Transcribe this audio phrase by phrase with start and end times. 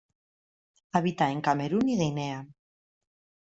[0.93, 2.47] Habita en Camerún y Guinea.